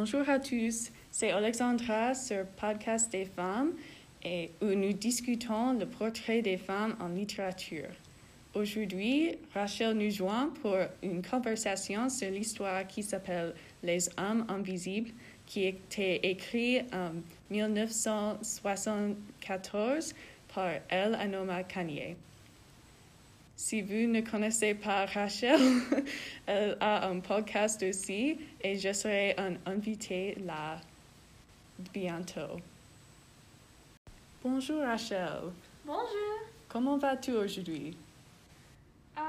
Bonjour 0.00 0.28
à 0.28 0.38
tous, 0.38 0.92
c'est 1.10 1.32
Alexandra 1.32 2.14
sur 2.14 2.46
Podcast 2.46 3.10
des 3.10 3.24
femmes 3.24 3.72
et 4.22 4.52
où 4.62 4.66
nous 4.66 4.92
discutons 4.92 5.72
le 5.72 5.86
portrait 5.86 6.40
des 6.40 6.56
femmes 6.56 6.94
en 7.00 7.08
littérature. 7.08 7.88
Aujourd'hui, 8.54 9.34
Rachel 9.52 9.96
nous 9.96 10.12
joint 10.12 10.52
pour 10.62 10.76
une 11.02 11.20
conversation 11.20 12.08
sur 12.08 12.30
l'histoire 12.30 12.86
qui 12.86 13.02
s'appelle 13.02 13.54
Les 13.82 14.08
âmes 14.16 14.46
invisibles, 14.48 15.10
qui 15.46 15.64
été 15.64 16.30
écrite 16.30 16.84
en 16.94 17.10
1974 17.50 20.14
par 20.54 20.74
El 20.90 21.16
Anoma 21.16 21.64
Kanye. 21.64 22.14
Si 23.60 23.82
vous 23.82 24.06
ne 24.06 24.20
connaissez 24.20 24.72
pas 24.74 25.04
Rachel, 25.06 25.58
elle 26.46 26.76
a 26.78 27.08
un 27.08 27.18
podcast 27.18 27.82
aussi 27.82 28.38
et 28.62 28.78
je 28.78 28.92
serai 28.92 29.34
un 29.36 29.54
invité 29.66 30.36
là 30.46 30.80
bientôt. 31.92 32.60
Bonjour 34.44 34.80
Rachel, 34.82 35.50
Bonjour. 35.84 36.38
comment 36.68 36.98
vas-tu 36.98 37.32
aujourd'hui? 37.32 37.96
Euh, 39.16 39.20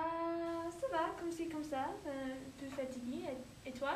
ça 0.80 0.88
va, 0.92 1.10
comme 1.20 1.32
ci, 1.32 1.48
comme 1.50 1.64
ça. 1.64 1.88
euh, 2.06 2.12
un 2.12 2.60
peu 2.60 2.68
fatiguée. 2.76 3.24
Et, 3.66 3.70
et 3.70 3.72
toi? 3.72 3.94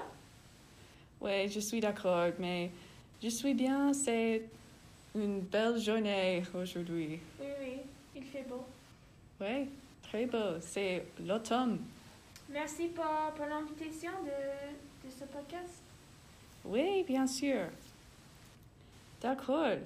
Oui, 1.22 1.48
je 1.48 1.60
suis 1.60 1.80
d'accord, 1.80 2.32
mais 2.40 2.72
je 3.22 3.30
suis 3.30 3.54
bien, 3.54 3.94
c'est 3.94 4.42
une 5.14 5.42
belle 5.42 5.78
journée 5.80 6.42
aujourd'hui. 6.56 7.20
Oui, 7.40 7.48
oui, 7.62 7.74
il 8.16 8.24
fait 8.24 8.46
beau. 8.50 8.66
Oui, 9.40 9.70
très 10.14 10.28
beau, 10.28 10.60
c'est 10.62 11.04
l'automne. 11.26 11.80
Merci 12.50 12.88
pour, 12.90 13.34
pour 13.36 13.48
l'invitation 13.48 14.12
de, 14.24 15.08
de 15.08 15.12
ce 15.12 15.26
podcast. 15.26 15.82
Oui, 16.66 17.04
bien 17.04 17.26
sûr. 17.26 17.66
D'accord. 19.20 19.78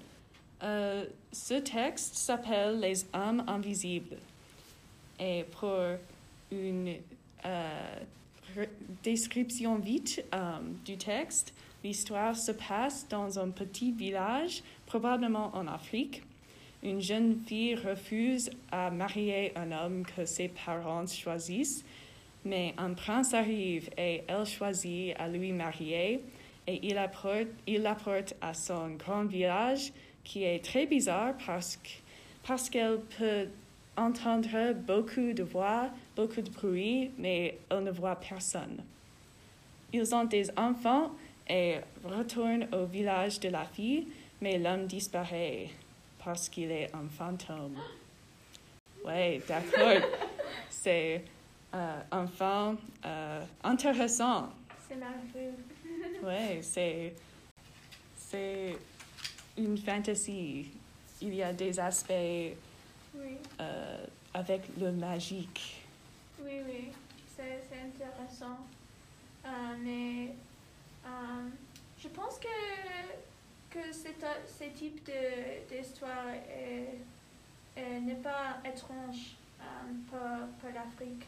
Euh, 0.61 1.05
ce 1.31 1.53
texte 1.53 2.15
s'appelle 2.15 2.81
Les 2.81 3.05
âmes 3.13 3.45
invisibles. 3.47 4.17
Et 5.17 5.45
pour 5.57 5.79
une 6.51 6.95
euh, 7.45 7.95
description 9.01 9.77
vite 9.77 10.25
euh, 10.33 10.59
du 10.83 10.97
texte, 10.97 11.53
l'histoire 11.85 12.35
se 12.35 12.51
passe 12.51 13.07
dans 13.07 13.39
un 13.39 13.49
petit 13.49 13.93
village, 13.93 14.61
probablement 14.87 15.55
en 15.55 15.67
Afrique. 15.67 16.21
Une 16.83 17.01
jeune 17.01 17.39
fille 17.45 17.75
refuse 17.75 18.51
à 18.71 18.91
marier 18.91 19.51
un 19.57 19.71
homme 19.71 20.05
que 20.05 20.25
ses 20.25 20.49
parents 20.49 21.07
choisissent, 21.07 21.83
mais 22.45 22.73
un 22.77 22.93
prince 22.93 23.33
arrive 23.33 23.89
et 23.97 24.23
elle 24.27 24.45
choisit 24.45 25.15
à 25.17 25.27
lui 25.27 25.51
marier 25.51 26.21
et 26.67 26.79
il 26.83 26.97
apporte, 26.97 27.47
il 27.65 27.81
l'apporte 27.81 28.35
à 28.41 28.53
son 28.53 28.89
grand 28.91 29.25
village 29.25 29.91
qui 30.23 30.43
est 30.43 30.63
très 30.63 30.85
bizarre 30.85 31.33
parce, 31.45 31.79
parce 32.45 32.69
qu'elle 32.69 32.99
peut 33.17 33.47
entendre 33.95 34.73
beaucoup 34.73 35.33
de 35.33 35.43
voix, 35.43 35.89
beaucoup 36.15 36.41
de 36.41 36.49
bruit, 36.49 37.09
mais 37.17 37.57
elle 37.71 37.85
ne 37.85 37.91
voit 37.91 38.17
personne. 38.17 38.83
Ils 39.93 40.13
ont 40.13 40.25
des 40.25 40.51
enfants 40.57 41.11
et 41.49 41.77
retournent 42.03 42.67
au 42.73 42.85
village 42.85 43.39
de 43.39 43.49
la 43.49 43.65
fille, 43.65 44.07
mais 44.41 44.59
l'homme 44.59 44.85
disparaît 44.85 45.69
parce 46.27 46.49
qu'il 46.49 46.69
est 46.71 46.93
un 46.93 47.07
fantôme. 47.07 47.77
Oui, 49.05 49.39
d'accord. 49.47 50.09
C'est 50.69 51.23
euh, 51.73 52.01
un 52.11 52.27
fin 52.27 52.75
euh, 53.05 53.45
intéressant. 53.63 54.49
C'est 54.89 54.97
merveilleux. 54.97 55.53
Oui, 56.23 56.61
c'est, 56.61 57.13
c'est 58.17 58.75
une 59.57 59.77
fantasy. 59.77 60.69
Il 61.21 61.33
y 61.35 61.43
a 61.43 61.53
des 61.53 61.79
aspects 61.79 62.11
Oui, 63.15 63.37
euh, 63.61 64.05
avec 64.33 64.63
le 64.79 64.91
magique. 64.91 65.85
oui, 66.43 66.59
oui. 66.67 66.89
C'est 67.35 67.63
c'est 67.69 67.79
intéressant. 67.79 68.57
Euh, 69.45 69.49
mais 69.81 70.33
je 72.01 72.07
pense 72.09 72.37
que, 72.39 72.47
que 73.77 73.93
cet- 73.93 74.25
ce 74.47 74.63
type 74.77 75.09
d'histoire 75.69 76.29
est- 76.49 76.99
est- 77.79 77.99
n'est 77.99 78.15
pas 78.15 78.57
étrange 78.65 79.35
euh, 79.61 79.65
pour, 80.09 80.19
pour 80.59 80.69
l'Afrique. 80.73 81.25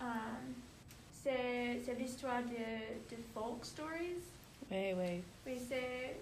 Euh, 0.00 0.04
c'est 1.22 1.94
l'histoire 1.98 2.42
de, 2.42 3.14
de 3.14 3.20
folk 3.32 3.64
stories. 3.64 4.22
Oui, 4.70 4.92
oui. 4.96 5.22
Oui, 5.46 5.58
c'est. 5.68 6.16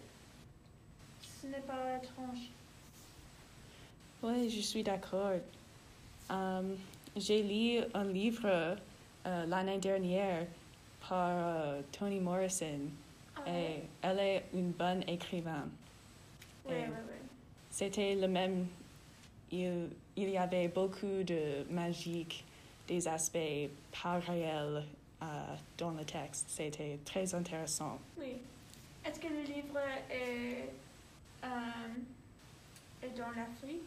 Ce 1.41 1.47
n'est 1.47 1.60
pas 1.60 1.97
étrange. 1.97 2.50
Oui, 4.22 4.49
je 4.50 4.60
suis 4.60 4.83
d'accord. 4.83 5.33
Euh, 6.31 6.75
j'ai 7.16 7.43
lu 7.43 7.84
un 7.94 8.04
livre 8.04 8.47
euh, 9.27 9.47
l'année 9.47 9.78
dernière 9.78 10.47
par 11.09 11.28
euh, 11.31 11.83
Toni 11.91 12.21
Morrison 12.21 12.81
et 13.47 13.82
elle 14.03 14.19
est 14.19 14.44
une 14.54 14.70
bonne 14.72 15.03
écrivain. 15.08 15.69
Oui, 16.66 16.75
et- 16.75 16.78
oui, 16.80 16.86
oui. 17.08 17.16
C'était 17.70 18.14
le 18.14 18.28
même. 18.28 18.66
Il, 19.50 19.88
il 20.16 20.30
y 20.30 20.38
avait 20.38 20.69
beaucoup 20.69 21.22
de 21.25 21.64
magique, 21.70 22.44
des 22.88 23.06
aspects 23.08 23.69
pas 24.03 24.19
réels 24.19 24.84
euh, 25.22 25.54
dans 25.78 25.91
le 25.91 26.04
texte. 26.04 26.47
C'était 26.48 26.98
très 27.04 27.34
intéressant. 27.34 27.98
Oui. 28.19 28.36
Est-ce 29.04 29.19
que 29.20 29.28
le 29.28 29.42
livre 29.42 29.78
est, 30.10 30.69
euh, 31.44 31.47
est 33.03 33.10
dans 33.19 33.30
l'Afrique? 33.30 33.82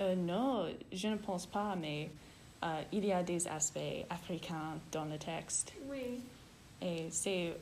Euh, 0.00 0.14
non, 0.14 0.68
je 0.92 1.08
ne 1.08 1.16
pense 1.16 1.46
pas, 1.46 1.74
mais 1.74 2.08
il 2.92 3.04
y 3.04 3.12
a 3.12 3.22
des 3.22 3.46
aspects 3.48 4.04
africains 4.10 4.78
dans 4.92 5.04
le 5.04 5.18
texte. 5.18 5.72
Oui. 5.88 6.20
Et 6.82 7.08
c'est 7.10 7.56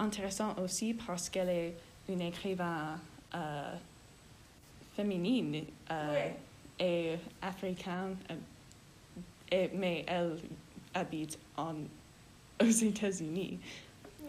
intéressant 0.00 0.56
aussi 0.58 0.94
parce 0.94 1.28
qu'elle 1.28 1.48
est 1.50 1.74
une 2.08 2.20
écrivain 2.22 2.98
euh, 3.34 3.76
féminine 4.96 5.64
euh, 5.90 6.28
Oui. 6.28 6.84
et 6.84 7.16
africaine, 7.42 8.16
euh, 8.30 8.34
et- 9.52 9.70
mais 9.74 10.04
elle 10.08 10.38
habite 10.94 11.38
en, 11.56 11.74
aux 12.60 12.64
États-Unis. 12.64 13.58
Oui. 14.22 14.28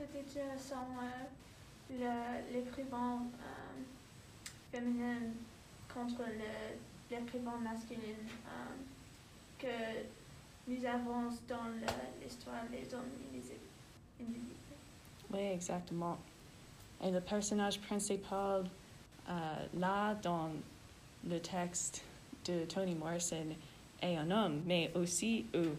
Intéressant. 0.00 0.86
Euh, 1.02 1.24
le- 2.00 2.54
l'écrivain 2.54 3.22
féminin 4.72 5.18
contre 5.92 6.22
l'écrivain 7.10 7.58
masculin 7.58 8.16
que 9.58 9.66
nous 10.68 10.84
avons 10.86 11.28
dans 11.48 11.68
l'histoire 12.22 12.64
des 12.70 12.94
hommes. 12.94 13.11
Oui, 15.32 15.40
exactement. 15.40 16.18
Et 17.02 17.10
le 17.10 17.20
personnage 17.20 17.80
principal, 17.80 18.64
euh, 19.28 19.32
là, 19.78 20.14
dans 20.22 20.50
le 21.26 21.40
texte 21.40 22.02
de 22.46 22.64
Toni 22.64 22.94
Morrison, 22.94 23.46
est 24.00 24.16
un 24.16 24.30
homme, 24.30 24.62
mais 24.66 24.90
aussi, 24.94 25.46
euh, 25.54 25.72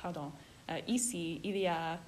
pardon, 0.00 0.32
euh, 0.70 0.78
ici, 0.88 1.40
il 1.44 1.56
y 1.56 1.66
a 1.66 1.98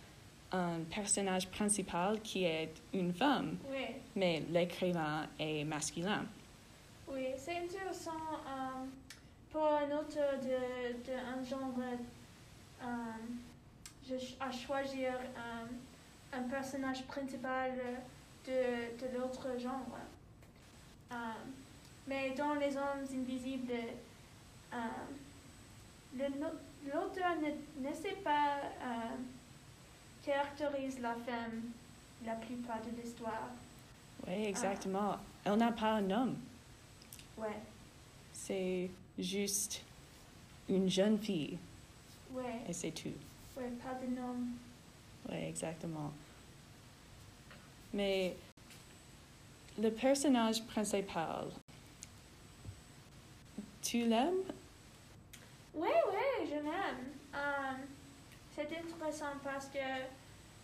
un 0.53 0.81
personnage 0.91 1.49
principal 1.49 2.21
qui 2.21 2.45
est 2.45 2.73
une 2.93 3.13
femme, 3.15 3.57
Oui. 3.71 3.87
mais 4.17 4.43
l'écrivain 4.51 5.27
est 5.39 5.65
masculin. 5.65 6.25
Oui, 7.09 7.27
c'est 7.39 7.57
intéressant 7.59 8.11
euh, 8.47 8.85
pour 9.51 9.65
un 9.67 9.87
auteur 9.99 10.35
de, 10.41 10.93
de 11.11 11.17
un 11.17 11.43
genre 11.45 11.75
euh, 12.83 12.87
je, 14.09 14.15
à 14.41 14.51
choisir 14.51 15.13
un 16.33 16.43
personnage 16.43 17.05
principal 17.07 17.73
de, 18.47 18.51
de 18.99 19.19
l'autre 19.19 19.49
genre. 19.59 19.99
Euh, 21.13 21.15
mais 22.07 22.31
dans 22.31 22.55
Les 22.55 22.77
Hommes 22.77 23.05
Invisibles, 23.15 23.73
euh, 24.73 24.77
l'auteur 26.87 27.37
ne, 27.37 27.89
ne 27.89 27.95
sait 27.95 28.17
pas 28.25 28.61
euh, 28.83 29.17
caractérise 30.25 30.99
la 31.01 31.15
femme 31.15 31.63
la 32.25 32.35
plupart 32.37 32.81
de 32.83 33.01
l'histoire. 33.01 33.49
Oui, 34.27 34.45
exactement. 34.45 35.17
Elle 35.45 35.57
n'a 35.57 35.73
pas 35.73 35.95
un 35.95 36.11
homme, 36.11 36.37
Ouais, 37.37 37.59
c'est 38.33 38.89
juste 39.19 39.83
une 40.69 40.89
jeune 40.89 41.19
fille, 41.19 41.59
ouais, 42.31 42.61
et 42.69 42.73
c'est 42.73 42.93
tout. 42.93 43.09
ouais, 43.57 43.71
pas 43.83 43.95
de 43.95 44.07
nom. 44.15 44.37
Oui, 45.29 45.37
exactement. 45.37 46.13
Mais 47.93 48.35
le 49.79 49.91
personnage 49.91 50.65
principal, 50.67 51.47
tu 53.83 54.07
l'aimes? 54.07 54.45
Oui, 55.75 55.89
oui, 55.89 56.47
je 56.47 56.55
l'aime. 56.55 57.13
Euh, 57.35 57.73
c'est 58.55 58.63
intéressant 58.63 59.37
parce 59.43 59.67
que 59.67 59.79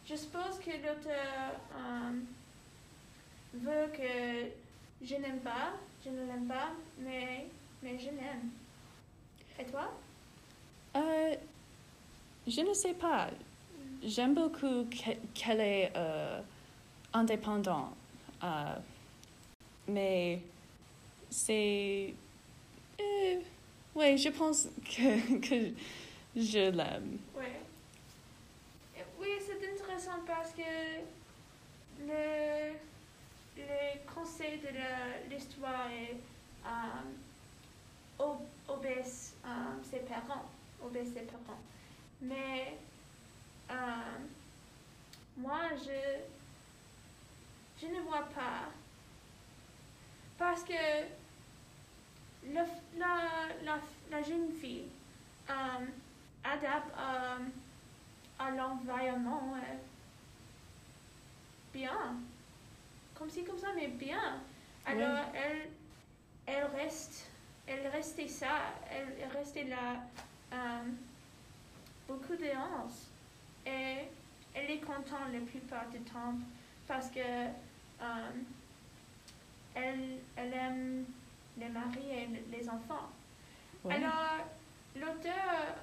je 0.07 0.15
suppose 0.15 0.59
que 0.65 0.71
l'auteur 0.71 1.53
euh, 1.75 2.13
veut 3.55 3.93
que 3.93 4.51
je 5.05 5.15
n'aime 5.17 5.41
pas, 5.41 5.73
je 6.05 6.11
ne 6.11 6.27
l'aime 6.27 6.47
pas, 6.47 6.71
mais, 6.99 7.47
mais 7.83 7.99
je 7.99 8.07
l'aime. 8.07 8.51
Et 9.59 9.65
toi? 9.65 9.91
Euh, 10.97 11.35
je 12.47 12.61
ne 12.61 12.73
sais 12.75 12.95
pas. 12.95 13.29
J'aime 14.03 14.35
beaucoup 14.35 14.85
que- 14.91 15.17
qu'elle 15.35 15.61
est 15.61 15.93
euh, 15.97 16.41
indépendante. 17.13 17.95
Euh, 18.43 18.77
mais 19.89 20.41
c'est... 21.31 22.15
Euh, 23.01 23.41
oui, 23.95 24.17
je 24.19 24.29
pense 24.31 24.69
que, 24.85 25.39
que 25.41 25.73
je 26.37 26.71
l'aime. 26.71 27.19
Ouais. 27.37 27.61
Oui, 29.21 29.29
c'est 29.45 29.57
intéressant 29.73 30.21
parce 30.27 30.53
que 30.53 30.63
le, 32.07 32.73
le 33.57 34.13
conseil 34.15 34.59
de 34.59 35.31
l'histoire 35.35 35.91
est 35.91 36.17
euh, 36.65 37.03
ob- 38.21 38.47
obéisse 38.69 39.35
euh, 39.45 39.49
ses 39.91 39.99
parents, 40.01 40.45
ses 40.95 41.23
parents. 41.23 41.59
Mais 42.23 42.77
euh, 43.71 44.19
moi, 45.37 45.61
je, 45.77 46.21
je 47.81 47.87
ne 47.93 48.01
vois 48.01 48.23
pas 48.35 48.69
parce 50.39 50.63
que 50.63 50.73
le- 52.45 52.99
la, 52.99 53.49
la, 53.65 53.79
la 54.11 54.23
jeune 54.23 54.53
fille 54.53 54.87
euh, 55.51 55.87
adapte 56.45 56.95
euh, 56.97 57.39
à 58.39 58.51
l'environnement 58.51 59.57
bien. 61.73 62.17
Comme 63.15 63.31
si, 63.31 63.45
comme 63.45 63.59
ça, 63.59 63.69
mais 63.75 63.89
bien. 63.89 64.41
Alors, 64.87 65.25
elle, 65.35 65.69
elle 66.47 66.65
reste, 66.67 67.27
elle 67.67 67.87
restait 67.89 68.29
ça, 68.29 68.61
elle, 68.91 69.29
restait 69.37 69.65
là 69.65 69.97
beaucoup 72.07 72.37
de. 72.37 72.47
Et 73.69 74.09
elle 74.55 74.71
est 74.71 74.81
contente 74.81 75.31
la 75.33 75.41
plupart 75.41 75.89
du 75.91 75.99
temps 76.01 76.35
parce 76.87 77.11
que 77.11 77.21
euh, 77.21 78.31
elle, 79.75 80.19
elle 80.37 80.55
aime 80.55 81.05
les 81.59 81.69
maris 81.69 82.11
et 82.11 82.29
les 82.51 82.69
enfants. 82.69 83.11
Ouais. 83.85 83.95
Alors, 83.97 84.47
l'auteur 84.97 85.35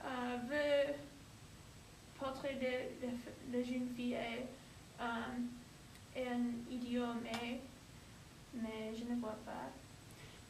euh, 0.03 0.37
veut 0.49 0.93
portrait 2.19 2.55
de, 2.55 3.05
de, 3.05 3.57
de 3.57 3.63
jeune 3.63 3.89
fille 3.95 4.13
et, 4.13 4.45
euh, 4.99 6.15
et 6.15 6.27
un 6.27 6.73
idiot, 6.73 7.13
mais, 7.21 7.59
mais 8.53 8.95
je 8.97 9.03
ne 9.03 9.19
vois 9.19 9.37
pas. 9.45 9.69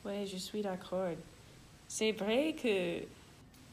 Oui, 0.05 0.25
je 0.25 0.37
suis 0.37 0.61
d'accord. 0.61 1.09
C'est 1.87 2.13
vrai 2.13 2.53
que 2.53 3.03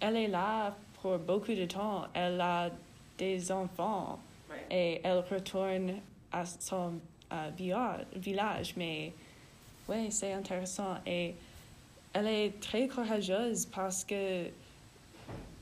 elle 0.00 0.16
est 0.16 0.28
là 0.28 0.74
pour 1.00 1.18
beaucoup 1.18 1.54
de 1.54 1.66
temps. 1.66 2.06
Elle 2.14 2.40
a 2.40 2.70
des 3.18 3.50
enfants 3.52 4.18
Ouais. 4.50 4.66
et 4.70 5.00
elle 5.04 5.20
retourne 5.30 5.94
à 6.30 6.44
son 6.44 6.94
euh, 7.32 7.50
village. 8.16 8.74
Mais 8.76 9.12
oui, 9.88 10.10
c'est 10.12 10.32
intéressant. 10.32 10.96
Et 11.06 11.34
elle 12.12 12.26
est 12.26 12.60
très 12.60 12.86
courageuse 12.88 13.64
parce 13.66 14.04
que 14.04 14.46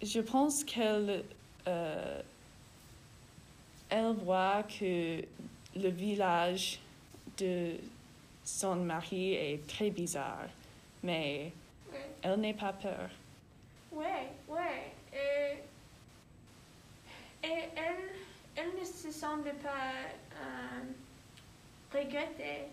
je 0.02 0.20
pense 0.20 0.64
qu'elle 0.64 1.25
euh, 1.69 2.20
elle 3.88 4.12
voit 4.25 4.62
que 4.64 5.23
le 5.76 5.88
village 5.91 6.81
de 7.38 7.75
son 8.44 8.76
mari 8.76 9.35
est 9.35 9.67
très 9.69 9.91
bizarre. 9.91 10.49
Mais 11.03 11.53
Ouais, 11.93 11.99
elle 12.23 12.41
n'est 12.41 12.55
pas 12.55 12.73
peur. 12.73 13.08
ouais. 13.93 14.29
ouais. 14.49 14.93
Et, 15.12 15.50
et 17.42 17.69
elle, 17.76 18.10
elle 18.56 18.78
ne 18.81 18.84
se 18.84 19.10
semble 19.10 19.52
pas 19.62 19.92
euh, 20.37 20.81
regretter 21.92 22.64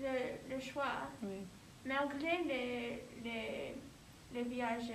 le, 0.00 0.54
le 0.54 0.60
choix. 0.60 1.08
Oui. 1.22 1.38
malgré 1.84 2.44
les, 2.44 3.02
les, 3.24 3.74
les 4.34 4.42
voyages 4.42 4.90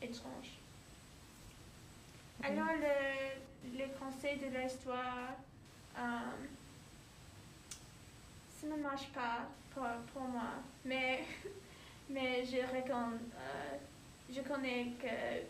étranges. 0.00 0.58
Alors, 2.42 2.66
le, 2.76 3.78
le 3.78 3.84
conseil 3.98 4.36
de 4.38 4.46
l'histoire, 4.56 5.30
euh, 5.96 6.00
ça 8.60 8.66
ne 8.66 8.76
marche 8.82 9.08
pas 9.14 9.48
pour, 9.74 9.86
pour 10.12 10.22
moi, 10.22 10.54
mais, 10.84 11.24
mais 12.10 12.44
je, 12.44 12.56
recon- 12.58 13.18
euh, 13.36 13.76
je 14.34 14.40
connais 14.42 14.88
que 15.00 15.46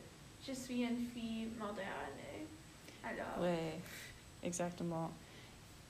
je 0.47 0.53
suis 0.53 0.83
une 0.83 1.07
fille 1.13 1.49
moderne. 1.59 2.19
Alors, 3.05 3.39
Oui, 3.41 3.81
exactement. 4.43 5.11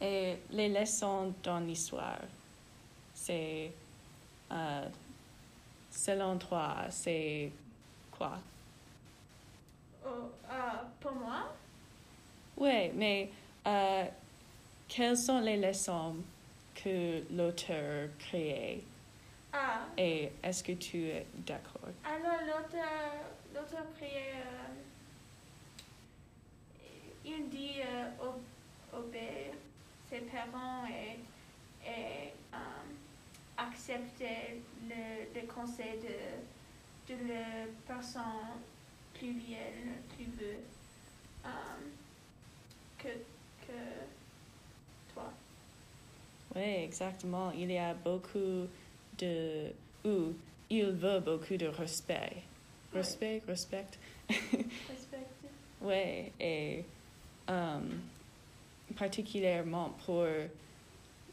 Et 0.00 0.36
les 0.50 0.68
leçons 0.68 1.32
dans 1.42 1.60
l'histoire, 1.60 2.20
c'est, 3.14 3.70
euh, 4.50 4.88
selon 5.90 6.38
toi, 6.38 6.76
c'est 6.90 7.52
quoi? 8.10 8.38
oh, 10.04 10.08
euh, 10.50 10.52
pour 11.00 11.12
moi, 11.12 11.52
Oui, 12.56 12.90
mais 12.94 13.30
euh, 13.66 14.04
quelles 14.88 15.16
sont 15.16 15.40
les 15.40 15.56
leçons 15.56 16.16
que 16.74 17.22
l'auteur 17.34 18.08
créé 18.18 18.84
ah, 19.52 19.82
et 19.98 20.32
est-ce 20.42 20.64
que 20.64 20.72
tu 20.72 21.04
es 21.08 21.26
d'accord? 21.46 21.88
Alors, 22.04 22.40
l'auteur, 22.46 23.12
l'auteur 23.54 23.84
créé, 23.96 24.32
euh, 24.36 24.81
il 27.24 27.48
dit 27.48 27.80
euh, 27.80 28.08
ob- 28.20 28.98
obéir 28.98 29.52
ses 30.10 30.20
parents 30.20 30.84
et, 30.86 31.18
et 31.88 32.32
euh, 32.52 32.56
accepter 33.56 34.60
le, 34.88 35.40
le 35.40 35.46
conseil 35.46 35.98
de, 36.00 37.12
de 37.14 37.28
la 37.28 37.66
personne 37.86 38.22
plus 39.14 39.32
vieille, 39.32 39.92
plus 40.16 40.24
vieux 40.24 40.58
euh, 41.44 41.48
que, 42.98 43.08
que 43.66 43.72
toi. 45.14 45.32
Oui, 46.54 46.62
exactement. 46.84 47.50
Il 47.52 47.70
y 47.70 47.78
a 47.78 47.94
beaucoup 47.94 48.66
de... 49.18 49.70
ou 50.04 50.34
il 50.68 50.90
veut 50.90 51.20
beaucoup 51.20 51.56
de 51.56 51.66
respect. 51.66 52.32
Ouais. 52.92 52.98
Respect, 52.98 53.42
respect. 53.46 53.86
Respecte. 54.28 55.44
Oui, 55.80 56.30
et 56.38 56.84
euh, 57.52 57.80
particulièrement 58.96 59.90
pour 60.04 60.24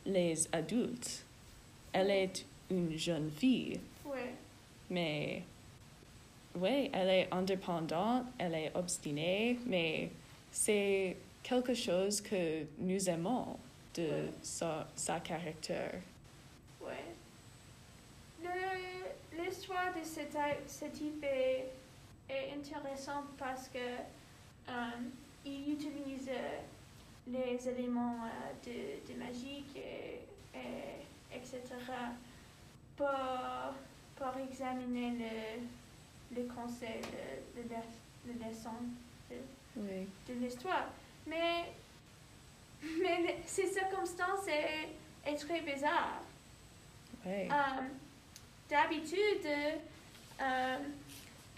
les 0.05 0.47
adultes. 0.51 1.23
Elle 1.93 2.09
est 2.11 2.45
une 2.69 2.97
jeune 2.97 3.31
fille, 3.31 3.79
Ouais, 4.05 4.33
mais 4.89 5.43
oui, 6.55 6.89
elle 6.93 7.09
est 7.09 7.27
indépendante, 7.33 8.25
elle 8.37 8.55
est 8.55 8.71
obstinée, 8.75 9.59
mais 9.65 10.09
c'est 10.51 11.15
quelque 11.43 11.73
chose 11.73 12.21
que 12.21 12.63
nous 12.79 13.09
aimons 13.09 13.57
de 13.95 14.01
Ouais. 14.03 14.29
sa, 14.41 14.87
sa 14.95 15.19
caractère. 15.19 15.99
ouais. 16.81 17.05
L'histoire 19.37 19.93
de 19.93 20.03
ce, 20.03 20.21
type- 20.21 20.67
ce 20.67 20.85
type 20.85 21.23
est, 21.23 21.71
est 22.29 22.53
intéressante 22.55 23.25
parce 23.37 23.67
que 23.69 23.77
euh, 23.77 24.71
il 25.45 25.73
utilise 25.73 26.29
euh, 26.29 26.59
les 27.27 27.67
éléments 27.69 28.17
euh, 28.25 28.65
de, 28.65 29.11
de 29.13 29.19
magique 29.19 29.75
et, 29.75 30.21
et 30.57 31.35
etc. 31.35 31.61
pour, 32.97 33.07
pour 34.15 34.41
examiner 34.41 35.11
le, 36.31 36.35
le 36.41 36.47
conseil 36.47 37.01
la- 37.55 38.33
de 38.33 38.33
leçon 38.49 38.69
Oui. 39.77 40.07
de 40.27 40.33
l'histoire. 40.33 40.87
Mais, 41.27 41.71
mais 43.01 43.21
le- 43.21 43.33
ces 43.45 43.67
circonstances 43.67 44.47
est, 44.47 44.89
est 45.31 45.35
très 45.35 45.61
bizarre. 45.61 46.21
Oui. 47.25 47.47
Euh, 47.49 47.81
D'habitude, 48.69 49.47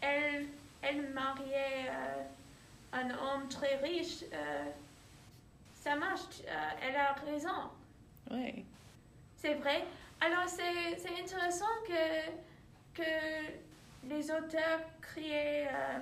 elle, 0.02 0.48
elle 0.82 1.10
mariait 1.14 1.90
un 2.94 3.10
homme 3.10 3.48
très 3.50 3.78
riche. 3.78 4.24
euh, 4.34 4.64
ça 5.76 5.96
marche, 5.96 6.42
euh, 6.48 6.70
elle 6.82 6.96
a 6.96 7.14
raison. 7.14 7.70
Oui. 8.30 8.66
C'est 9.38 9.56
vrai. 9.56 9.84
Alors, 10.20 10.48
c'est 10.48 10.98
c'est 10.98 11.20
intéressant 11.20 11.66
que, 11.88 12.30
que 12.94 14.08
les 14.08 14.30
auteurs 14.30 14.82
créent 15.02 15.68
euh, 15.68 16.00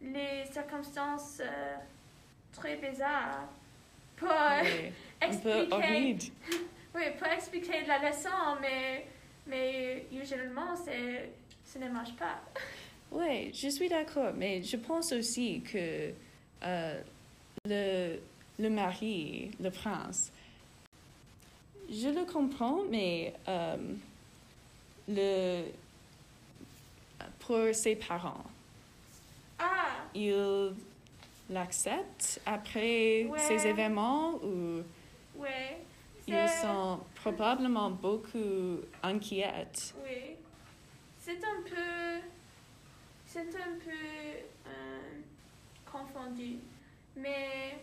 les 0.00 0.44
circonstances 0.46 1.42
très 2.52 2.76
bizarre. 2.76 3.48
Pas 4.20 4.62
Ouais, 4.62 4.92
un 5.22 5.28
peu 5.36 5.66
expliquer, 5.66 6.32
oui, 6.94 7.02
pas 7.18 7.34
expliquer 7.34 7.84
la 7.84 7.98
leçon, 8.08 8.56
mais, 8.60 9.06
mais 9.46 10.06
usuellement, 10.12 10.74
c'est, 10.76 11.32
ça 11.64 11.78
ne 11.80 11.88
marche 11.88 12.14
pas. 12.16 12.40
Oui, 13.12 13.52
je 13.54 13.68
suis 13.68 13.88
d'accord, 13.88 14.32
mais 14.34 14.62
je 14.62 14.76
pense 14.76 15.12
aussi 15.12 15.62
que 15.62 16.12
euh, 16.62 17.00
le, 17.64 18.18
le 18.58 18.70
mari, 18.70 19.50
le 19.60 19.70
prince, 19.70 20.32
je 21.90 22.08
le 22.08 22.24
comprends, 22.30 22.82
mais 22.90 23.32
euh, 23.48 23.76
le, 25.08 25.64
pour 27.38 27.58
ses 27.72 27.96
parents, 27.96 28.44
Ah, 29.58 30.04
ils 30.14 30.72
l'acceptent 31.48 32.40
après 32.44 33.24
Ouais. 33.24 33.38
ces 33.38 33.66
événements 33.68 34.34
ou 34.42 34.82
ils 36.28 36.48
sont 36.60 36.98
probablement 37.14 37.90
beaucoup 37.90 38.80
inquiets. 39.02 39.94
Oui. 40.04 40.34
C'est 41.20 41.38
un 41.44 41.62
peu. 41.64 42.20
C'est 43.36 43.54
un 43.60 43.76
peu 43.84 43.90
euh, 44.66 45.20
confondu. 45.84 46.56
Mais. 47.14 47.78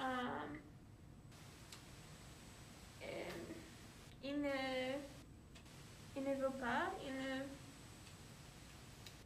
euh, 0.00 0.02
euh, 3.02 3.06
il 4.24 4.40
ne. 4.40 4.94
Il 6.16 6.22
ne 6.22 6.34
veut 6.36 6.58
pas. 6.58 6.90
Il 7.06 7.12
ne. 7.14 7.42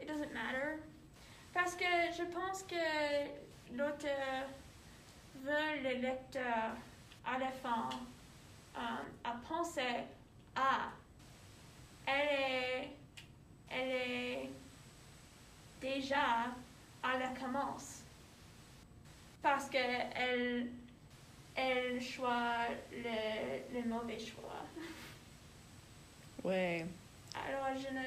It 0.02 0.08
doesn't 0.08 0.32
matter. 0.32 0.80
Parce 1.54 1.76
que 1.76 1.84
je 2.18 2.25
pense 2.25 2.64
que 2.64 3.76
l'auteur 3.76 4.49
veut 5.44 5.80
le 5.84 6.00
lecteur 6.00 6.75
à 7.25 7.38
la 7.38 7.52
fin 7.52 7.88
euh, 8.76 8.80
à 9.25 9.32
penser 9.49 10.04
ah 10.56 10.90
elle 12.06 12.28
est 12.28 12.88
elle 13.70 13.90
est 13.90 14.50
déjà 15.80 16.46
à 17.02 17.18
la 17.18 17.28
commence. 17.28 18.00
Parce 19.42 19.68
que 19.70 19.78
elle 19.78 20.68
choisit 22.00 22.76
le, 22.92 23.80
le 23.80 23.88
mauvais 23.88 24.18
choix. 24.18 24.64
Ouais, 26.44 26.87
alors 27.34 27.68
je 27.76 27.92
ne 27.94 28.02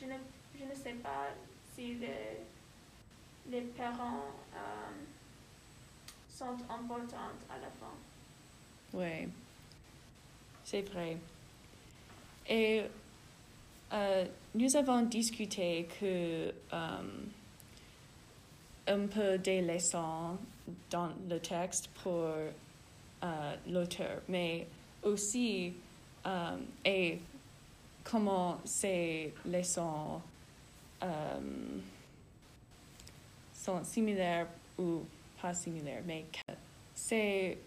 je 0.00 0.06
ne 0.06 0.14
je 0.58 0.64
ne 0.64 0.74
sais 0.74 0.94
pas 0.94 1.26
si 1.74 1.94
le- 1.94 2.38
les 3.50 3.60
parents 3.62 4.24
euh, 4.54 4.90
sont 6.30 6.56
importants 6.70 7.32
à 7.50 7.58
la 7.58 7.68
fin. 7.80 7.92
Oui, 8.94 9.28
c'est 10.64 10.82
vrai. 10.90 11.18
Et 12.48 12.82
euh, 13.92 14.24
nous 14.54 14.76
avons 14.76 15.02
discuté 15.02 15.88
que 16.00 16.52
euh, 16.72 17.02
un 18.86 19.06
peu 19.06 19.38
des 19.38 19.62
leçons 19.62 20.38
dans 20.90 21.10
le 21.28 21.38
texte 21.38 21.88
pour 22.02 22.28
euh, 23.24 23.54
l'auteur, 23.68 24.20
mais 24.28 24.66
aussi 25.02 25.72
euh, 26.26 26.56
et 26.84 27.18
comment 28.02 28.58
ces 28.64 29.32
leçons 29.46 30.20
euh, 31.02 31.40
sont 33.54 33.82
similaires 33.82 34.46
ou 34.78 35.00
pas 35.40 35.54
similaires, 35.54 36.02
mais 36.06 36.26
c'est 36.94 37.58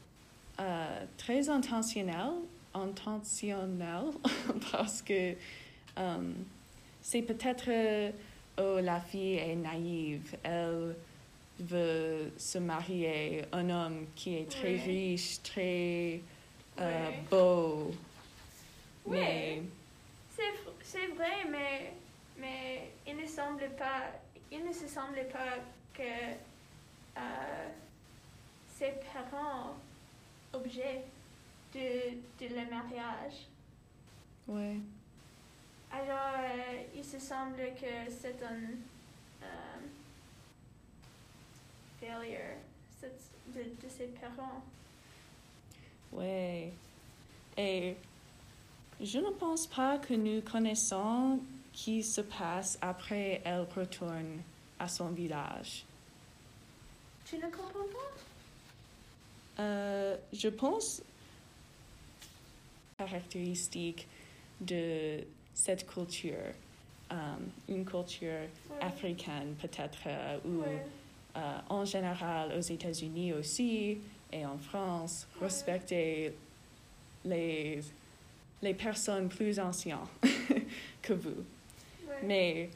très 1.18 1.50
intentionnel, 1.50 2.34
intentionnel 2.74 4.12
parce 4.72 5.02
que 5.02 5.34
euh, 5.98 6.34
c'est 7.02 7.22
peut-être 7.22 7.66
euh, 7.70 8.12
oh, 8.60 8.80
la 8.82 9.00
fille 9.02 9.36
est 9.38 9.56
naïve, 9.56 10.36
elle 10.44 10.96
veut 11.60 12.32
se 12.38 12.58
marier 12.60 13.44
un 13.52 13.70
homme 13.70 14.08
qui 14.16 14.38
est 14.38 14.50
très 14.52 14.76
Oui. 14.76 14.80
riche, 14.80 15.42
très 15.44 16.22
euh, 16.80 17.10
Oui. 17.10 17.28
beau, 17.32 17.92
Oui. 19.06 19.20
mais 19.20 19.62
C'est, 20.30 20.54
c'est 20.84 21.08
vrai, 21.08 21.46
mais, 21.50 21.94
mais 22.40 22.92
il 23.08 23.16
ne 23.18 23.26
semble 23.26 23.70
pas, 23.78 24.12
il 24.52 24.64
ne 24.66 24.74
se 24.74 24.88
semble 24.88 25.28
pas 25.32 25.58
que 25.94 26.04
euh, 27.18 27.68
ses 28.68 28.94
parents 29.14 29.76
objet 30.54 31.02
de, 31.74 32.12
de 32.40 32.50
le 32.56 32.70
mariage. 32.70 33.48
ouais, 34.48 34.78
Alors, 35.92 36.36
euh, 36.40 36.84
il 36.96 37.04
se 37.04 37.20
semble 37.20 37.58
que 37.80 38.12
c'est 38.12 38.44
un 38.44 38.74
euh, 39.44 39.80
failure 42.00 42.58
de, 43.02 43.60
de 43.60 43.90
ses 43.90 44.08
parents. 44.08 44.64
ouais. 46.12 46.72
Et 47.60 47.96
je 49.02 49.18
ne 49.18 49.32
pense 49.32 49.66
pas 49.66 49.98
que 49.98 50.14
nous 50.14 50.42
connaissons 50.42 51.40
qui 51.74 52.04
se 52.04 52.22
passe 52.22 52.78
après 52.82 53.42
elle 53.44 53.66
retourne 53.76 54.42
à 54.80 54.88
son 54.88 55.10
village. 55.10 55.86
Tu 57.26 57.38
ne 57.38 57.44
comprends 57.44 57.88
pas? 57.92 59.64
Euh, 59.64 60.18
je 60.34 60.50
pense 60.50 61.02
caractéristique 62.98 64.08
de 64.62 65.24
cette 65.58 65.88
culture, 65.88 66.54
euh, 67.12 67.16
une 67.68 67.84
culture 67.84 68.28
Ouais. 68.30 68.78
africaine 68.80 69.56
peut-être, 69.60 69.98
euh, 70.06 70.38
ou 70.46 70.62
Ouais. 70.62 70.82
euh, 71.36 71.58
en 71.70 71.84
général 71.84 72.54
aux 72.56 72.62
États-Unis 72.62 73.34
aussi 73.34 73.98
et 74.32 74.46
en 74.46 74.58
France, 74.60 75.28
Ouais. 75.42 75.48
respecter 75.48 76.34
les, 77.26 77.80
les 78.62 78.74
personnes 78.76 79.30
plus 79.30 79.60
anciennes 79.60 79.98
que 81.02 81.14
vous. 81.14 81.44
Mais 82.24 82.70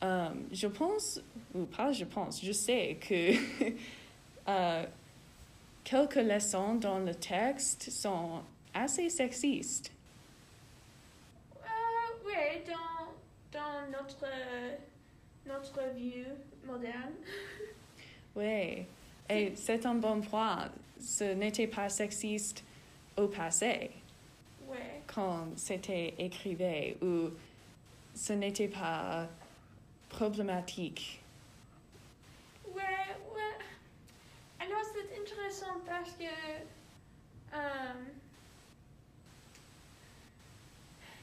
je 0.00 0.66
pense, 0.66 1.20
ou 1.54 1.64
pas 1.64 1.92
je 1.92 2.04
pense, 2.04 2.44
je 2.44 2.52
sais 2.52 2.96
que 3.00 3.32
quelques 5.84 6.16
leçons 6.16 6.74
dans 6.76 6.98
le 7.00 7.14
texte 7.14 7.90
sont 7.90 8.42
assez 8.74 9.08
sexistes. 9.10 9.92
Oui, 12.66 12.72
dans, 12.72 13.58
dans 13.58 13.90
notre, 13.90 14.26
notre 15.46 15.94
vue 15.94 16.26
moderne. 16.66 17.12
Oui, 18.34 18.86
et 19.28 19.52
c'est 19.56 19.84
un 19.84 19.96
bon 19.96 20.22
point. 20.22 20.70
Ce 20.98 21.34
n'était 21.34 21.66
pas 21.66 21.90
sexiste 21.90 22.64
au 23.18 23.28
passé, 23.28 23.90
Oui. 24.70 24.78
quand 25.06 25.48
c'était 25.56 26.14
écrivé, 26.16 26.96
ou 27.02 27.28
ce 28.14 28.32
n'était 28.32 28.68
pas 28.68 29.28
problématique. 30.08 31.20
Ouais, 32.68 32.80
ouais. 33.34 33.58
Alors 34.58 34.80
c'est 34.94 35.20
intéressant 35.20 35.80
parce 35.86 36.12
que 36.12 36.24
euh, 37.54 37.92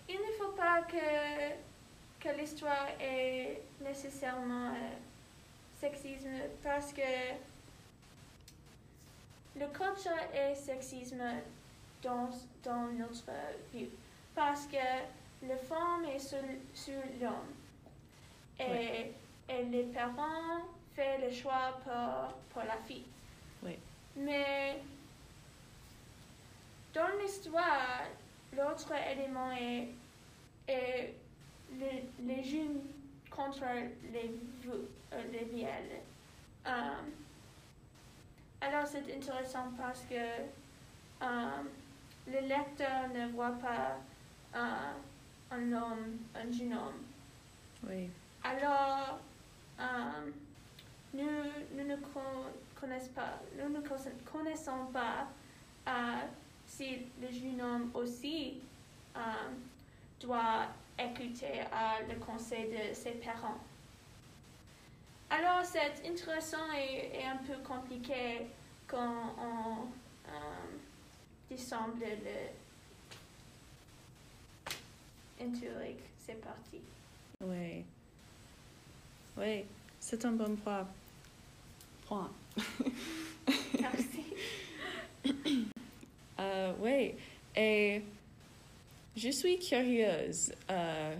il 0.10 0.20
ne 0.20 0.32
faut 0.38 0.52
pas 0.54 0.82
que, 0.82 1.54
que 2.20 2.36
l'histoire 2.36 2.88
est 3.00 3.62
nécessairement 3.82 4.70
euh, 4.70 4.96
sexisme 5.80 6.30
parce 6.64 6.92
que 6.92 7.02
le 9.56 9.68
culture 9.68 10.12
est 10.34 10.56
sexisme 10.56 11.24
dans, 12.02 12.30
dans 12.64 12.88
notre 12.88 13.32
vue. 13.74 13.90
Parce 14.34 14.66
que 14.68 15.48
la 15.48 15.58
femme 15.58 16.06
est 16.06 16.20
sur, 16.20 16.40
sur 16.74 17.02
l'homme. 17.22 17.54
Et, 18.60 19.12
et 19.48 19.64
les 19.64 19.84
parents 19.84 20.60
font 20.96 21.22
le 21.22 21.32
choix 21.32 21.80
pour, 21.84 22.34
pour 22.50 22.64
la 22.64 22.78
fille. 22.86 23.06
Oui. 23.64 23.78
Mais 24.16 24.82
dans 26.94 27.08
l'histoire, 27.22 28.04
l'autre 28.56 28.92
élément 29.12 29.52
est, 29.52 29.90
est 30.68 31.14
le- 31.72 32.26
les 32.28 32.44
jeunes 32.44 32.82
contre 33.30 33.64
les, 34.12 34.32
euh, 34.68 35.24
les 35.32 35.46
vieilles. 35.46 36.02
Euh, 36.68 36.72
alors 38.62 38.86
c'est 38.86 39.04
intéressant 39.16 39.72
parce 39.78 40.02
que 40.02 40.16
euh, 40.16 41.62
le 42.28 42.40
lecteur 42.48 43.08
ne 43.14 43.28
voit 43.32 43.52
pas 43.60 43.98
euh, 44.56 44.92
un 45.52 45.72
homme, 45.74 46.18
un 46.36 46.52
jeune 46.52 46.74
homme. 46.74 47.04
Oui, 47.88 48.10
Alors, 48.44 49.20
nous, 51.14 51.24
nous 51.76 51.84
ne 51.88 51.96
con- 51.98 52.52
connaissons 52.80 53.12
pas, 53.14 53.40
nous 53.58 53.70
ne 53.70 53.80
conna- 53.80 54.12
connaissons 54.32 54.88
pas 54.92 55.28
si 56.70 57.00
le 57.20 57.28
jeune 57.32 57.62
homme 57.62 57.92
aussi 57.94 58.62
euh, 59.18 59.20
doit 60.22 60.68
écouter 60.98 61.62
euh, 61.62 62.14
le 62.14 62.20
conseil 62.20 62.70
de 62.70 62.94
ses 62.94 63.12
parents. 63.12 63.58
Alors, 65.32 65.66
c'est 65.66 66.08
intéressant 66.08 66.72
et, 66.78 67.20
et 67.20 67.26
un 67.26 67.38
peu 67.38 67.56
compliqué 67.68 68.48
quand 68.88 69.36
on 69.38 69.88
euh, 70.28 70.78
dissemble 71.50 72.00
le 72.02 72.50
into 75.42 75.68
like 75.80 76.02
ces 76.18 76.34
parties. 76.34 76.82
Oui. 77.42 77.86
Oui, 79.38 79.66
c'est 80.00 80.24
un 80.26 80.34
bon 80.34 80.56
point. 80.58 80.88
Point. 82.08 82.32
Merci. 83.80 84.26
Euh, 86.40 86.74
oui, 86.80 87.16
et 87.56 88.02
je 89.16 89.30
suis 89.30 89.60
curieuse. 89.60 90.54
euh, 90.70 91.16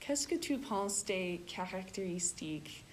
Qu'est-ce 0.00 0.26
que 0.28 0.34
tu 0.34 0.58
penses 0.58 1.04
des 1.04 1.40
caractéristiques 1.46 2.84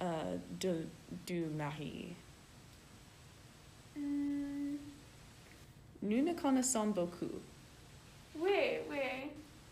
euh, 0.00 0.36
de, 0.60 0.86
du 1.26 1.44
mari? 1.46 2.08
Hmm, 3.96 4.76
Nous 6.02 6.22
ne 6.22 6.34
connaissons 6.34 6.88
beaucoup. 6.88 7.30
oui, 8.38 8.78
oui. 8.90 9.30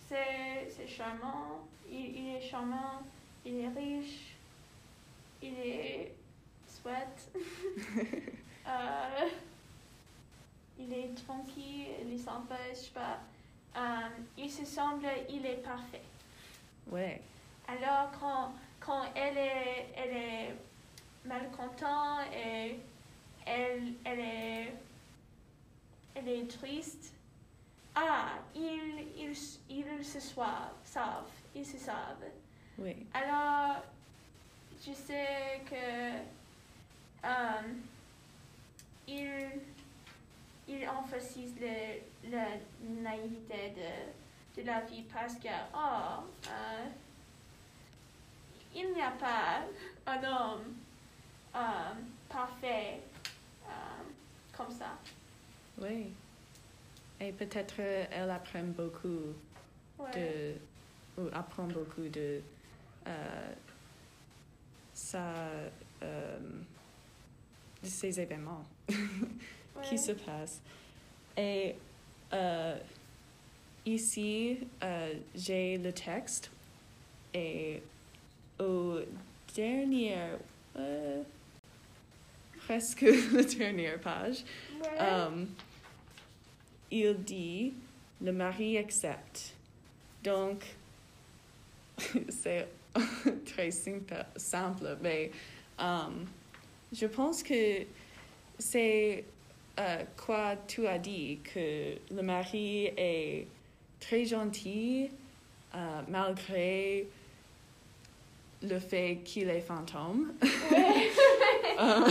C'est, 0.08 0.70
c'est 0.70 0.86
charmant. 0.88 1.66
Il, 1.90 2.16
il 2.16 2.36
est 2.36 2.40
charmant. 2.40 3.02
Il 3.44 3.56
est 3.60 3.68
riche. 3.68 4.34
Il 5.42 5.52
est 5.62 6.14
sweat. 6.66 7.30
Il 10.78 10.92
est 10.92 11.14
tranquille. 11.26 11.86
Il 12.10 12.18
s'empêche 12.18 12.90
pas. 12.94 13.18
Euh, 13.76 14.08
il 14.36 14.50
se 14.50 14.64
semble, 14.64 15.06
il 15.28 15.44
est 15.46 15.62
parfait. 15.62 16.02
Oui, 16.90 17.12
Alors, 17.68 18.10
quand, 18.18 18.52
quand 18.80 19.04
elle 19.14 19.36
est, 19.36 19.88
elle 19.94 20.16
est 20.16 20.54
malcontente 21.24 22.26
et 22.34 22.80
elle, 23.46 23.92
elle, 24.04 24.18
est, 24.20 24.74
elle 26.14 26.28
est 26.28 26.50
triste, 26.50 27.12
ah, 27.94 28.38
ils, 28.54 29.06
ils, 29.16 29.36
ils 29.68 30.04
se 30.04 30.18
soivent, 30.20 30.72
savent, 30.84 31.30
ils 31.54 31.66
se 31.66 31.76
savent. 31.78 32.24
oui, 32.78 33.06
Alors, 33.12 33.82
je 34.80 34.92
sais 34.92 35.60
que 35.68 36.16
euh, 37.24 37.62
il, 39.06 39.50
il 40.68 40.86
emphasise 40.88 41.54
le, 41.60 42.30
la 42.30 42.46
naïveté 42.82 43.74
de, 43.76 44.60
de 44.60 44.66
la 44.66 44.80
vie 44.82 45.02
parce 45.12 45.34
que, 45.36 45.48
oh, 45.74 46.22
euh, 46.48 46.86
il 48.74 48.92
n'y 48.92 49.00
a 49.00 49.10
pas 49.12 49.62
un 50.06 50.22
homme 50.24 50.74
euh, 51.54 51.58
parfait 52.28 53.00
euh, 53.66 54.02
comme 54.56 54.70
ça. 54.70 54.98
oui. 55.80 56.12
Et 57.20 57.32
peut-être 57.32 57.80
elle 57.80 58.30
apprend 58.30 58.62
beaucoup 58.62 59.34
Ouais. 59.98 60.10
de, 61.16 61.20
ou 61.20 61.26
apprend 61.32 61.64
beaucoup 61.64 62.06
de 62.08 62.40
sa, 64.94 65.34
de 66.00 67.88
ces 67.88 68.20
événements. 68.20 68.64
qui 69.82 69.98
se 69.98 70.12
passent. 70.12 70.60
Et 71.36 71.74
euh, 72.32 72.76
ici, 73.86 74.58
euh, 74.82 75.14
j'ai 75.34 75.78
le 75.78 75.92
texte 75.92 76.50
et 77.34 77.82
au 78.58 78.98
dernier, 79.54 80.16
euh, 80.76 81.22
presque 82.66 83.02
la 83.32 83.42
dernière 83.42 84.00
page, 84.00 84.44
Ouais. 84.80 84.88
euh, 85.00 85.44
il 86.90 87.14
dit 87.24 87.72
le 88.20 88.32
mari 88.32 88.78
accepte. 88.78 89.54
Donc, 90.24 90.64
c'est 92.28 92.68
très 93.46 93.70
simple, 93.70 94.24
simple 94.36 94.96
mais 95.02 95.30
euh, 95.80 96.08
je 96.92 97.06
pense 97.06 97.42
que 97.42 97.82
c'est 98.58 99.24
euh, 99.78 100.02
quoi 100.26 100.54
tu 100.66 100.86
as 100.86 100.98
dit, 100.98 101.38
que 101.54 101.94
le 102.14 102.22
mari 102.22 102.86
est 102.96 103.46
très 104.00 104.24
gentil 104.24 105.10
euh, 105.74 106.00
malgré 106.08 107.06
le 108.62 108.78
fait 108.80 109.18
qu'il 109.24 109.48
est 109.50 109.60
fantôme, 109.60 110.32
Ouais. 110.42 111.10
Euh, 111.80 112.10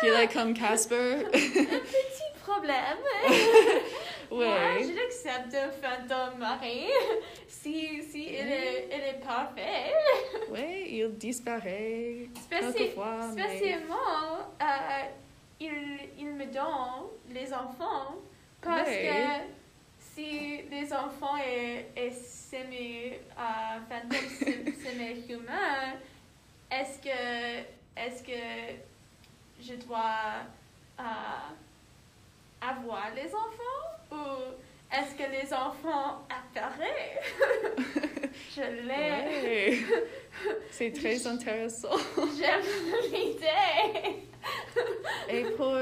qu'il 0.00 0.08
est 0.08 0.32
comme 0.32 0.52
Casper. 0.54 1.18
Petit 1.30 2.40
problème. 2.42 2.98
Moi, 4.32 4.44
ouais. 4.44 4.82
je 4.82 4.92
l'accepte 4.92 5.54
un 5.54 5.70
fantôme 5.70 6.40
mari 6.40 6.86
si, 7.46 8.02
si 8.02 8.24
il, 8.24 8.34
est, 8.34 8.88
il 8.92 9.00
est 9.10 9.24
parfait. 9.24 9.92
Ouais, 10.50 10.86
il 10.88 11.16
disparaît 11.16 12.26
Spéci- 12.50 12.72
quelquefois, 12.76 13.28
mais 13.36 13.42
spécialement, 13.42 13.94
euh, 14.60 14.64
il, 15.60 15.98
il 16.18 16.26
me 16.34 16.46
donne 16.46 17.08
les 17.30 17.52
enfants 17.52 18.16
parce 18.60 18.88
que 18.88 19.52
si 19.98 20.62
les 20.70 20.92
enfants 20.92 21.36
est, 21.36 21.86
est 21.96 22.10
semi 22.12 23.12
euh, 23.12 23.78
fantôme, 23.88 24.28
sem- 24.28 24.74
semi-humain, 24.74 25.94
est-ce 26.70 26.98
que, 26.98 27.60
est-ce 27.96 28.22
que 28.22 28.76
je 29.60 29.74
dois 29.74 30.42
euh, 31.00 31.02
avoir 32.60 33.08
les 33.14 33.32
enfants 33.34 34.12
ou 34.12 34.16
est-ce 34.92 35.14
que 35.14 35.30
les 35.30 35.52
enfants 35.52 36.22
apparaissent? 36.30 37.34
je 38.56 38.62
l'ai. 38.86 39.70
Ouais. 39.70 39.78
c'est 40.70 40.92
très 40.92 41.26
intéressant. 41.26 41.96
J'aime 42.38 42.62
l'idée. 43.12 44.22
Et 45.28 45.44
pour 45.56 45.74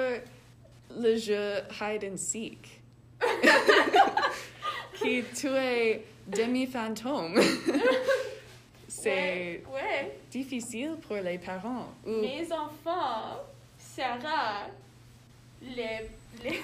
le 0.98 1.16
jeu 1.16 1.54
hide 1.80 2.04
and 2.12 2.16
seek, 2.16 2.80
qui 4.98 5.22
tu 5.34 5.48
es 5.48 6.02
demi-fantôme, 6.26 7.40
c'est 8.88 9.62
Ouais, 9.66 9.74
ouais. 9.74 10.18
difficile 10.30 10.96
pour 11.06 11.16
les 11.16 11.38
parents. 11.38 11.88
Ou 12.06 12.20
Mes 12.20 12.46
enfants 12.52 13.40
seront 13.78 14.70
les, 15.62 16.08
les, 16.44 16.60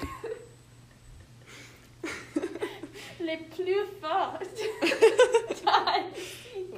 les 3.21 3.37
plus 3.39 3.85
fortes. 4.01 4.63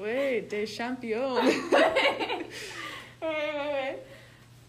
ouais, 0.01 0.41
des 0.43 0.67
champions. 0.67 1.35
ouais, 1.35 1.43
ouais, 3.23 3.29
ouais. 3.29 3.99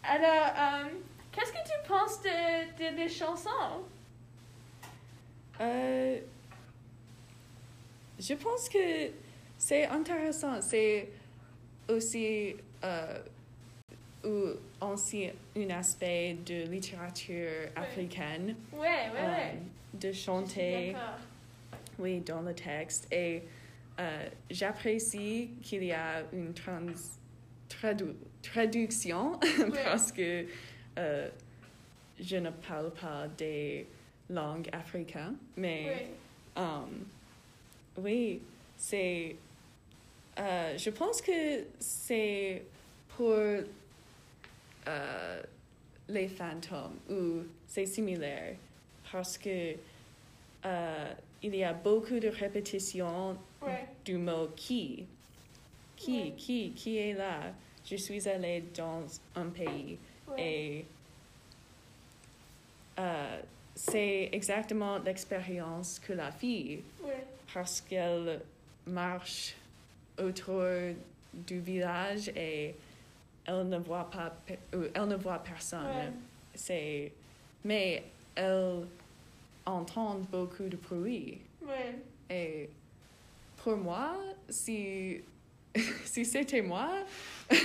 Alors, 0.03 0.53
euh, 0.57 0.89
qu'est-ce 1.31 1.51
que 1.51 1.57
tu 1.63 1.87
penses 1.87 2.21
de, 2.21 2.91
de 2.91 2.95
des 2.95 3.09
chansons? 3.09 3.83
Euh, 5.59 6.19
je 8.19 8.33
pense 8.33 8.67
que 8.67 9.11
c'est 9.57 9.85
intéressant. 9.85 10.61
C'est 10.61 11.09
aussi 11.87 12.55
euh, 12.83 13.19
ou 14.23 14.85
aussi 14.85 15.29
un 15.55 15.69
aspect 15.69 16.37
de 16.45 16.63
littérature 16.67 17.69
africaine 17.75 18.55
Ouais, 18.73 18.79
ouais, 18.79 19.11
euh, 19.17 19.27
ouais. 19.31 19.59
de 19.93 20.11
chanter 20.11 20.95
oui, 21.99 22.21
dans 22.21 22.41
le 22.41 22.55
texte. 22.55 23.07
Et 23.13 23.43
j'apprécie 24.49 25.51
qu'il 25.61 25.83
y 25.83 25.91
a 25.91 26.23
une 26.33 26.53
trans, 26.55 26.79
tradu- 27.71 28.15
traduction 28.41 29.39
parce 29.85 30.11
que 30.11 30.45
euh, 30.97 31.29
je 32.19 32.37
ne 32.37 32.49
parle 32.49 32.91
pas 32.93 33.27
des 33.37 33.87
langues 34.29 34.69
africaines, 34.71 35.37
mais 35.55 36.07
um, 36.55 37.05
oui, 37.97 38.41
c'est. 38.77 39.35
euh, 40.39 40.77
je 40.77 40.89
pense 40.89 41.21
que 41.21 41.65
c'est 41.79 42.63
pour 43.15 43.33
euh, 44.87 45.41
les 46.07 46.27
fantômes 46.27 46.97
ou 47.09 47.43
c'est 47.67 47.85
similaire 47.85 48.55
parce 49.11 49.37
que 49.37 49.75
il 51.43 51.55
y 51.55 51.63
a 51.63 51.73
beaucoup 51.73 52.19
de 52.19 52.27
répétitions 52.27 53.35
du 54.05 54.17
mot 54.17 54.47
qui. 54.55 55.05
Qui, 56.01 56.21
Ouais. 56.23 56.33
qui, 56.37 56.71
qui 56.71 56.97
est 56.97 57.13
là? 57.13 57.53
je 57.85 57.95
suis 57.95 58.27
allée 58.27 58.63
dans 58.75 59.03
un 59.35 59.47
pays 59.49 59.97
Ouais. 60.27 60.41
et 60.43 60.85
euh, 62.99 63.41
c'est 63.75 64.29
exactement 64.31 64.97
l'expérience 64.99 65.99
que 65.99 66.13
la 66.13 66.31
fille 66.31 66.81
Ouais. 67.03 67.25
parce 67.53 67.81
qu'elle 67.81 68.41
marche 68.85 69.55
autour 70.19 70.63
du 71.33 71.59
village 71.59 72.29
et 72.29 72.75
elle 73.45 73.67
ne 73.69 73.77
voit 73.79 74.09
pas 74.09 74.33
ou 74.75 74.83
elle 74.93 75.07
ne 75.07 75.15
voit 75.15 75.39
personne 75.39 76.13
c'est 76.53 77.11
mais 77.63 78.03
elle 78.35 78.85
entend 79.65 80.15
beaucoup 80.31 80.67
de 80.67 80.75
bruit 80.77 81.39
et 82.29 82.69
pour 83.57 83.77
moi 83.77 84.15
si 84.49 85.21
si 86.05 86.25
c'était 86.25 86.61
moi 86.61 86.89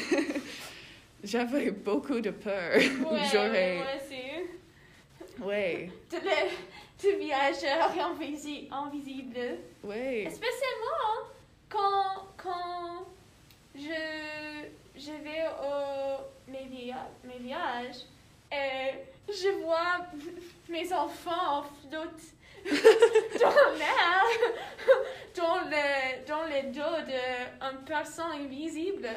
j'avais 1.24 1.70
beaucoup 1.70 2.20
de 2.20 2.30
peur 2.30 2.74
Ouais, 2.76 3.20
j'aurais 3.32 3.76
moi 3.76 3.86
aussi. 3.96 5.44
ouais 5.44 5.90
De, 6.10 6.16
le, 6.16 7.10
de 7.10 7.16
voyageurs 7.16 7.92
invisi- 7.96 8.68
invisibles. 8.70 9.58
ouais 9.84 10.28
Spécialement 10.30 11.30
quand, 11.68 12.26
quand 12.36 13.06
je, 13.74 14.66
je 14.96 15.10
vais 15.24 15.46
au 15.62 16.50
mes, 16.50 16.64
via- 16.66 17.08
mes 17.24 17.38
voyages 17.40 18.04
et 18.52 18.92
je 19.28 19.48
vois 19.64 20.06
mes 20.68 20.92
enfants 20.92 21.64
flotter 21.88 22.22
dans 23.40 23.48
la 23.50 23.78
mer, 23.78 24.24
dans 25.36 25.56
le, 25.70 26.26
dans 26.26 26.42
le 26.44 26.72
dos 26.72 27.04
d'une 27.06 27.84
personne 27.84 28.32
invisible. 28.44 29.08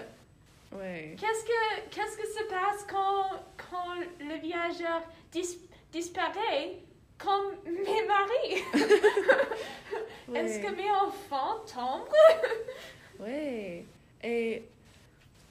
ouais 0.73 1.15
Qu'est-ce 1.19 1.43
que, 1.45 1.89
qu'est-ce 1.89 2.17
que 2.17 2.27
se 2.27 2.43
passe 2.49 2.85
quand, 2.89 3.29
quand 3.57 3.95
le 4.19 4.39
voyageur 4.39 5.01
dis- 5.31 5.59
disparaît 5.91 6.77
comme 7.17 7.55
mes 7.65 8.05
maris? 8.05 8.63
Est-ce 10.35 10.59
que 10.59 10.67
ouais. 10.67 10.75
mes 10.75 10.91
enfants 10.91 11.59
tombent? 11.73 12.07
Ouais, 13.19 13.83
et 14.23 14.63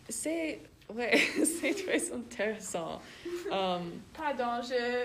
c'est 0.08 0.60
ouais, 0.88 1.18
c'est 1.44 1.74
très 1.84 2.10
intéressant. 2.12 2.98
Um, 3.50 4.00
Pardon, 4.14 4.62
je, 4.62 5.04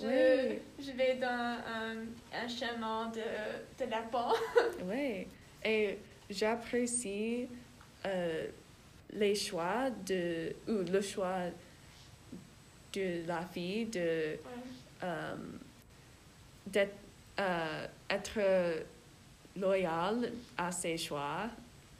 je, 0.00 0.06
Oui. 0.06 0.58
je 0.78 0.92
vais 0.92 1.14
dans 1.16 1.26
un, 1.26 1.96
un 2.32 2.48
chemin 2.48 3.06
de, 3.10 3.20
de 3.84 3.90
lapin. 3.90 4.32
ouais, 4.84 5.26
et 5.64 5.98
j'apprécie 6.30 7.48
euh, 8.06 8.46
les 9.12 9.34
choix 9.34 9.90
de 10.06 10.54
ou 10.68 10.82
le 10.90 11.00
choix 11.00 11.44
de 12.92 13.26
la 13.26 13.42
fille 13.42 13.86
de 13.86 14.38
um, 15.02 15.58
d'être 16.66 16.94
euh, 17.40 17.86
être 18.10 18.84
loyale 19.56 20.32
à 20.56 20.70
ses 20.72 20.96
choix. 20.96 21.48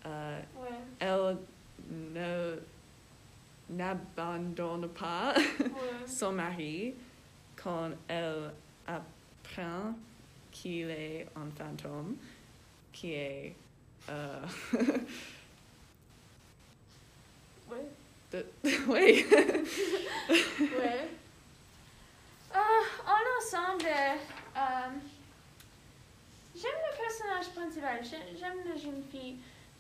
Euh, 0.07 0.41
Ouais, 0.57 0.69
elle 1.01 1.37
ne 2.15 2.57
n'abandonne 3.71 4.89
pas 4.89 5.35
ouais, 5.37 5.67
son 6.07 6.33
mari 6.33 6.95
quand 7.63 7.91
elle 8.09 8.53
apprend 8.87 9.95
qu'il 10.51 10.91
est 10.91 11.27
un 11.37 11.51
fantôme, 11.57 12.17
qui 12.93 13.13
est 13.15 13.55
euh, 14.09 14.41
ouais, 17.71 17.87
de- 18.33 18.47
oui, 18.89 19.27
ouais. 20.61 21.09
Ah, 22.55 22.83
en 23.07 23.23
ensemble, 23.39 23.85
euh, 23.87 24.91
j'aime 26.55 26.81
le 26.91 26.97
personnage 26.97 27.49
principal, 27.55 27.99
j'ai- 28.03 28.37
j'aime 28.39 28.59
la 28.67 28.77
jeune 28.77 29.03
fille, 29.11 29.37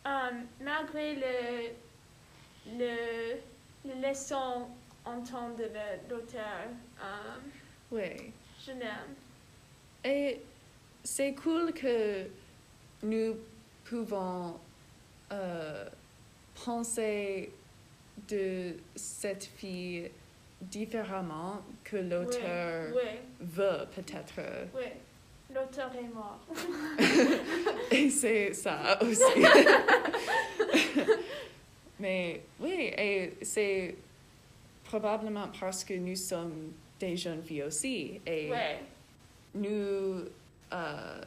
euh, 0.07 0.31
malgré 0.61 1.15
le, 1.15 1.71
le, 2.79 2.95
le 3.87 4.09
leçon 4.09 4.69
entend 5.05 5.51
de 5.51 5.65
le- 5.65 6.01
l'auteur. 6.11 6.69
euh, 7.03 7.39
oui. 7.91 8.33
je 8.65 8.73
l'aime. 8.73 9.15
Et 10.05 10.41
c'est 11.03 11.35
cool 11.35 11.73
que 11.73 12.27
nous 13.03 13.37
pouvons 13.85 14.59
euh, 15.33 15.89
penser 16.65 17.51
de 18.29 18.75
cette 18.95 19.45
fille 19.45 20.11
différemment 20.61 21.63
que 21.85 21.97
l'auteur 21.97 22.93
veut 23.41 23.87
peut-être. 23.95 24.37
ouais. 24.75 24.97
L'auteur 25.55 25.91
est 25.97 26.15
mort. 26.15 26.41
Et 27.91 28.11
c'est 28.11 28.53
ça 28.53 28.99
aussi. 29.03 29.23
Mais 32.01 32.43
oui, 32.61 32.93
et 32.97 33.33
c'est 33.43 33.97
probablement 34.85 35.49
parce 35.59 35.83
que 35.85 35.95
nous 35.95 36.15
sommes 36.15 36.73
des 36.99 37.17
jeunes 37.17 37.43
filles 37.43 37.63
aussi. 37.65 38.21
Et 38.27 38.51
Ouais, 38.51 38.81
nous, 39.55 40.25
euh, 40.73 41.21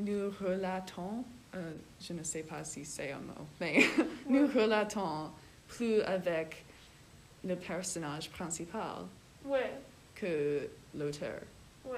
nous 0.00 0.30
relatons, 0.40 1.24
euh, 1.54 1.72
je 2.00 2.12
ne 2.12 2.22
sais 2.22 2.42
pas 2.42 2.64
si 2.64 2.84
c'est 2.84 3.12
un 3.12 3.20
mot, 3.20 3.46
mais 3.60 3.78
nous 4.28 4.46
relatons 4.46 5.30
plus 5.68 6.00
avec 6.02 6.64
le 7.44 7.56
personnage 7.56 8.30
principal 8.30 9.06
ouais, 9.44 9.72
que 10.14 10.68
l'auteur, 10.94 11.40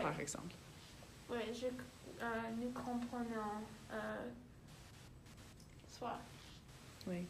par 0.01 0.19
exemple. 0.21 0.55
Je, 1.31 1.67
euh, 1.67 2.27
nous 2.61 2.71
comprenons 2.71 3.63
euh, 3.93 4.17
soi. 5.89 6.19
Oui. 7.07 7.27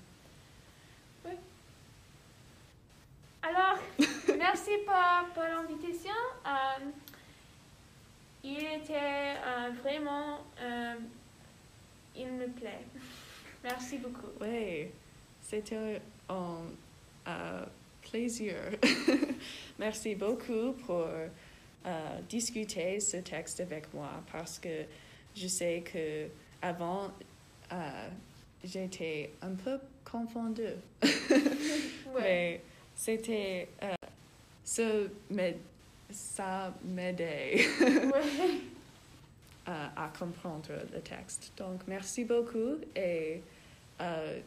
Alors, 3.49 3.79
merci 4.39 4.71
pour, 4.85 5.33
pour 5.35 5.43
l'invitation. 5.45 6.11
Euh, 6.45 6.85
il 8.43 8.59
était 8.59 8.95
euh, 8.95 9.71
vraiment, 9.83 10.39
euh, 10.61 10.95
il 12.17 12.33
me 12.33 12.49
plaît. 12.49 12.85
Merci 13.65 13.99
beaucoup. 13.99 14.29
Oui, 14.41 14.89
c'était 15.43 16.01
un 16.29 16.61
euh, 17.27 17.65
plaisir. 18.09 18.55
Merci 19.79 20.15
beaucoup 20.15 20.73
pour 20.87 21.07
euh, 21.07 21.29
discuter 22.29 23.01
ce 23.01 23.17
texte 23.19 23.61
avec 23.61 23.93
moi 23.93 24.11
parce 24.31 24.61
que 24.61 24.85
je 25.35 25.49
sais 25.49 25.83
que 25.93 26.29
avant 26.63 27.11
euh, 27.73 28.09
j'étais 28.63 29.33
un 29.43 29.55
peu 29.55 29.79
confondue. 30.09 30.63
Ouais, 31.03 32.21
Mais 32.23 32.61
c'était 32.97 33.69
euh, 33.83 33.95
ce 34.65 35.09
ça 36.11 36.73
m'aidait 36.85 37.67
ouais. 37.81 37.91
euh, 39.69 39.87
à 39.97 40.11
comprendre 40.19 40.71
le 40.93 41.01
texte. 41.01 41.53
Donc 41.57 41.81
merci 41.87 42.25
beaucoup 42.25 42.77
et 42.95 43.43
euh, 44.01 44.41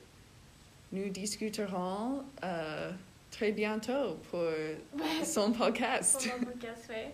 nous 0.91 1.09
discuterons 1.09 2.23
euh, 2.43 2.91
très 3.31 3.51
bientôt 3.51 4.15
pour 4.29 4.39
ouais. 4.39 4.77
son 5.23 5.51
podcast. 5.51 6.29
Pour 6.29 6.39
mon 6.39 6.45
podcast, 6.47 6.89
ouais. 6.89 7.13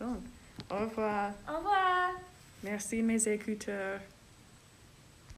Donc, 0.00 0.18
au 0.70 0.78
revoir. 0.78 1.32
Au 1.48 1.56
revoir. 1.58 2.10
Merci 2.62 3.02
mes 3.02 3.26
écouteurs. 3.28 4.00